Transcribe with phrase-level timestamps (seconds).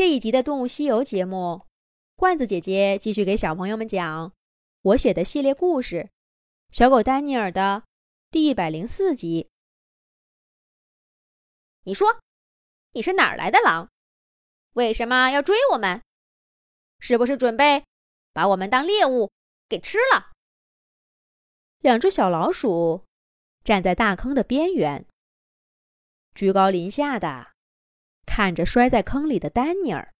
[0.00, 1.66] 这一集的《动物西游》节目，
[2.16, 4.32] 罐子姐姐继续给小朋友们讲
[4.80, 6.08] 我写的系列故事
[6.74, 7.84] 《小狗丹尼尔》的
[8.30, 9.50] 第一百零四集。
[11.82, 12.18] 你说，
[12.92, 13.90] 你是哪儿来的狼？
[14.72, 16.00] 为什么要追我们？
[16.98, 17.84] 是不是准备
[18.32, 19.30] 把我们当猎物
[19.68, 20.32] 给吃了？
[21.80, 23.04] 两只小老鼠
[23.62, 25.06] 站在大坑的边缘，
[26.34, 27.50] 居高临下的。
[28.32, 30.14] 看着摔在坑里的丹尼尔，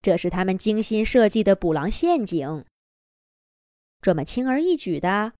[0.00, 2.64] 这是他们精心设计的捕狼陷阱。
[4.00, 5.34] 这么轻而易举的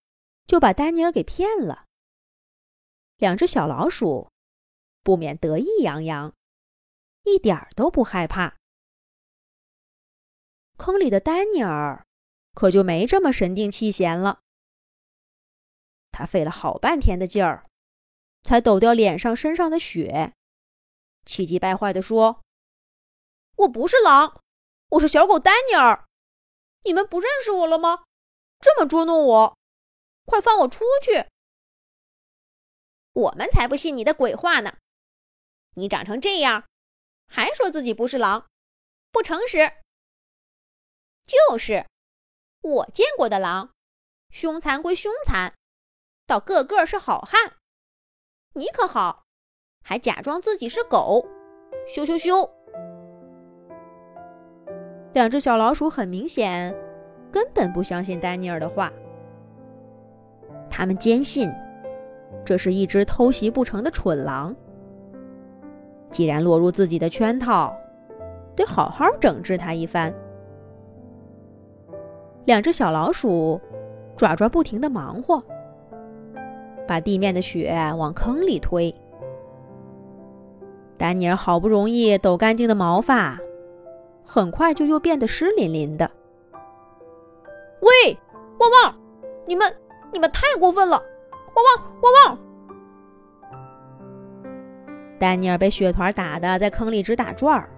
[0.48, 1.86] 就把丹尼尔给骗了。
[3.16, 4.28] 两只小老鼠
[5.04, 6.34] 不免得意洋洋，
[7.22, 8.56] 一点儿都不害怕。
[10.78, 12.04] 坑里的丹尼尔
[12.54, 14.40] 可就没这么神定气闲了。
[16.10, 17.66] 他费了好半天的劲儿，
[18.42, 20.34] 才抖掉脸上身上的血。
[21.24, 22.42] 气急败坏地说
[23.56, 24.40] ：“我不是狼，
[24.88, 26.06] 我是小狗丹尼尔。
[26.82, 28.04] 你们不认识我了吗？
[28.58, 29.58] 这么捉弄我，
[30.24, 31.28] 快放我出去！
[33.12, 34.78] 我们才不信你的鬼话呢！
[35.74, 36.66] 你长成这样，
[37.26, 38.48] 还说自己不是狼，
[39.12, 39.82] 不诚实。
[41.24, 41.86] 就是，
[42.60, 43.72] 我见过的狼，
[44.30, 45.54] 凶残归凶残，
[46.26, 47.56] 倒个个是好汉。
[48.54, 49.24] 你可好？”
[49.90, 51.26] 还假装自己是狗，
[51.84, 52.48] 羞羞羞！
[55.14, 56.72] 两只小老鼠很明显
[57.32, 58.92] 根本不相信丹尼尔的话，
[60.70, 61.50] 他们坚信
[62.44, 64.54] 这是一只偷袭不成的蠢狼。
[66.08, 67.76] 既然落入自己的圈套，
[68.54, 70.14] 得好好整治他一番。
[72.44, 73.60] 两只小老鼠
[74.16, 75.42] 爪爪不停地忙活，
[76.86, 78.94] 把地面的雪往坑里推。
[81.00, 83.40] 丹尼尔好不容易抖干净的毛发，
[84.22, 86.10] 很快就又变得湿淋淋的。
[87.80, 88.18] 喂，
[88.58, 88.94] 汪汪！
[89.46, 89.74] 你们
[90.12, 91.02] 你们太过分了！
[91.54, 92.38] 汪汪汪汪！
[95.18, 97.70] 丹尼尔被雪团打的在坑里直打转儿。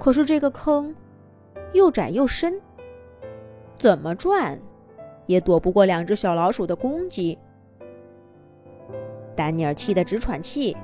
[0.00, 0.92] 可是这个坑
[1.72, 2.60] 又窄又深，
[3.78, 4.58] 怎么转
[5.26, 7.38] 也躲不过两只小老鼠的攻击。
[9.36, 10.76] 丹尼尔气得直喘气。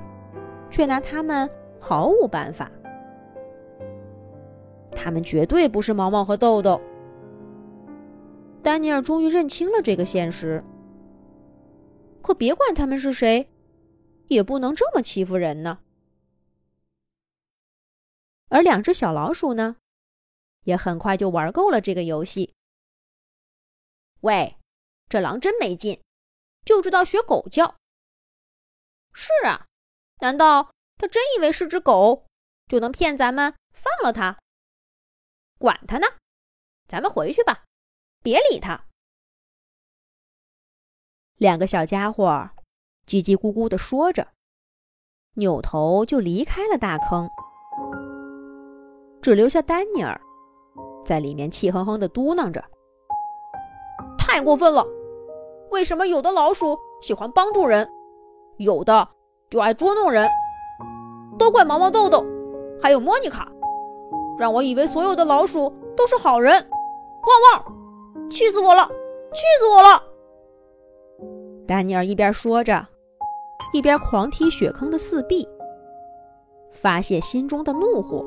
[0.73, 1.47] 却拿他们
[1.79, 2.71] 毫无办法。
[4.91, 6.81] 他们绝对不是毛毛和豆豆。
[8.63, 10.63] 丹尼尔终于认清了这个现实。
[12.23, 13.47] 可别管他们是谁，
[14.29, 15.77] 也不能这么欺负人呢。
[18.49, 19.75] 而两只小老鼠呢，
[20.63, 22.51] 也很快就玩够了这个游戏。
[24.21, 24.57] 喂，
[25.07, 26.01] 这狼真没劲，
[26.65, 27.75] 就知道学狗叫。
[29.13, 29.67] 是啊。
[30.23, 32.27] 难道他真以为是只狗
[32.69, 34.39] 就能骗咱们放了他？
[35.59, 36.07] 管他呢，
[36.87, 37.65] 咱们回去吧，
[38.21, 38.85] 别理他。
[41.35, 42.49] 两个小家伙
[43.05, 44.29] 叽叽咕咕地说着，
[45.33, 47.29] 扭头就离开了大坑，
[49.21, 50.17] 只留下丹尼尔
[51.03, 52.63] 在里面气哼哼地嘟囔着
[54.17, 54.87] ：“太过分了！
[55.71, 57.85] 为什么有的老鼠喜欢帮助人，
[58.55, 59.15] 有的……”
[59.53, 60.27] 就爱捉弄人，
[61.37, 62.25] 都怪毛毛豆豆，
[62.81, 63.47] 还有莫妮卡，
[64.35, 66.51] 让我以为所有的老鼠都是好人。
[66.55, 68.29] 汪汪！
[68.31, 68.81] 气死我了！
[69.31, 70.01] 气死我了！
[71.67, 72.83] 丹尼尔一边说着，
[73.73, 75.47] 一边狂踢雪坑的四壁，
[76.71, 78.25] 发泄心中的怒火，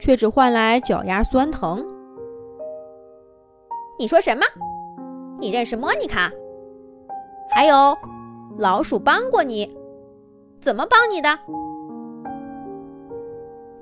[0.00, 1.80] 却只换来脚丫酸疼。
[4.00, 4.44] 你说什么？
[5.38, 6.28] 你认识莫妮卡？
[7.52, 7.96] 还有？
[8.60, 9.74] 老鼠帮过你，
[10.60, 11.30] 怎么帮你的？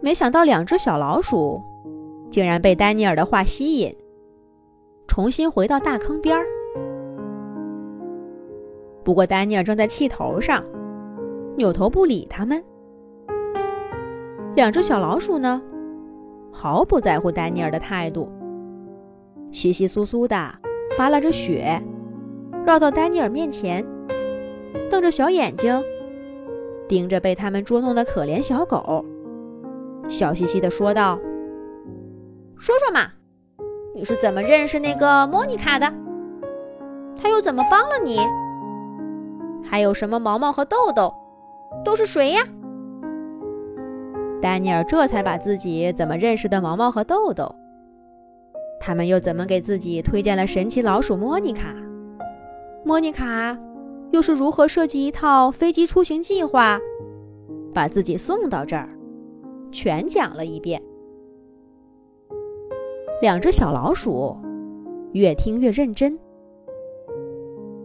[0.00, 1.60] 没想到两只小老鼠
[2.30, 3.92] 竟然被丹尼尔的话吸引，
[5.08, 6.46] 重新回到大坑边儿。
[9.02, 10.62] 不过丹尼尔正在气头上，
[11.56, 12.62] 扭头不理他们。
[14.54, 15.60] 两只小老鼠呢，
[16.52, 18.30] 毫不在乎丹尼尔的态度，
[19.50, 20.54] 窸窸窣窣的
[20.96, 21.82] 扒拉着雪，
[22.64, 23.84] 绕到丹尼尔面前。
[24.90, 25.82] 瞪着小眼睛，
[26.88, 29.04] 盯着被他们捉弄的可怜小狗，
[30.08, 31.18] 笑嘻嘻地说道
[32.58, 33.12] ：“说说嘛，
[33.94, 35.92] 你是怎么认识那个莫妮卡的？
[37.20, 38.18] 她又怎么帮了你？
[39.62, 41.12] 还有什么毛毛和豆豆，
[41.84, 42.42] 都是谁呀？”
[44.40, 47.54] 丹尼尔这才把自己怎么认识的毛毛和豆豆，
[48.80, 51.74] 他们又怎么给自己推荐了神奇老鼠莫妮卡？
[52.84, 53.58] 莫妮卡。
[54.10, 56.80] 又是如何设计一套飞机出行计划，
[57.74, 58.88] 把自己送到这儿，
[59.70, 60.82] 全讲了一遍。
[63.20, 64.36] 两只小老鼠
[65.12, 66.18] 越听越认真。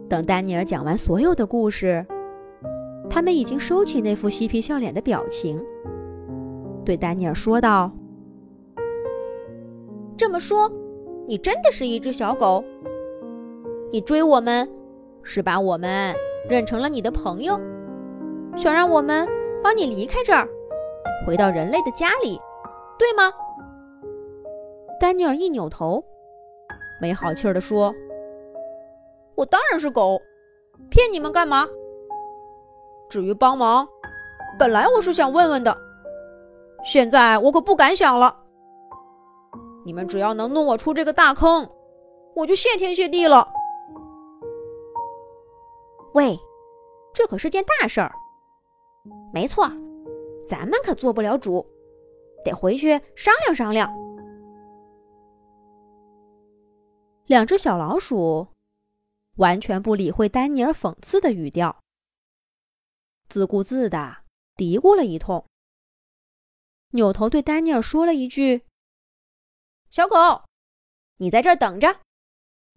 [0.08, 2.06] 等丹尼尔讲完所有的故事，
[3.10, 5.60] 他们已经收起那副嬉皮笑脸的表情，
[6.84, 7.90] 对丹尼尔说道
[10.16, 10.70] ：“这么说，
[11.26, 12.62] 你真的是一只小狗？
[13.90, 14.68] 你追我们，
[15.24, 16.14] 是把我们
[16.48, 17.58] 认成了你的朋友，
[18.56, 19.26] 想让我们
[19.62, 20.46] 帮你离开这儿，
[21.26, 22.40] 回到人类的家里，
[22.98, 23.32] 对吗？”
[25.00, 26.04] 丹尼尔一扭头，
[27.00, 27.92] 没好气儿地说。
[29.34, 30.20] 我当然是狗，
[30.90, 31.66] 骗你们干嘛？
[33.08, 33.86] 至于帮忙，
[34.58, 35.76] 本来我是想问问的，
[36.84, 38.36] 现在我可不敢想了。
[39.84, 41.68] 你们只要能弄我出这个大坑，
[42.36, 43.48] 我就谢天谢地了。
[46.14, 46.38] 喂，
[47.12, 48.14] 这可是件大事儿。
[49.32, 49.68] 没错，
[50.48, 51.66] 咱们可做不了主，
[52.44, 53.92] 得回去商量商量。
[57.26, 58.48] 两只小老鼠。
[59.38, 61.82] 完全不理会丹尼尔讽刺的语调，
[63.28, 64.18] 自顾自的
[64.54, 65.44] 嘀咕了一通，
[66.90, 68.62] 扭头对丹尼尔说了一句
[69.90, 70.44] ：“小狗，
[71.16, 72.02] 你在这儿等着，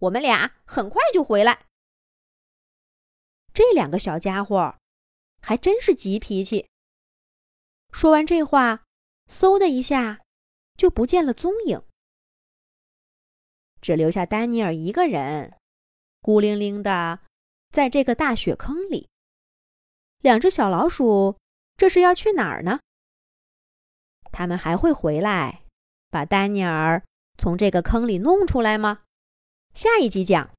[0.00, 1.66] 我们俩很快就回来。”
[3.58, 4.76] 这两个小家伙
[5.42, 6.68] 还真是急脾气。
[7.90, 8.84] 说完这话，
[9.28, 10.20] 嗖的一下
[10.76, 11.82] 就不见了踪影，
[13.80, 15.58] 只留下丹尼尔一个人。
[16.20, 17.18] 孤零零的，
[17.72, 19.08] 在这个大雪坑里，
[20.18, 21.36] 两只小老鼠
[21.76, 22.78] 这是要去哪儿呢？
[24.30, 25.64] 他们还会回来，
[26.10, 27.02] 把丹尼尔
[27.36, 29.02] 从这个坑里弄出来吗？
[29.74, 30.46] 下一集讲。